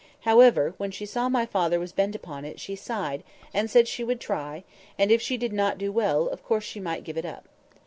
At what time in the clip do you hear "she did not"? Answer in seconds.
5.21-5.77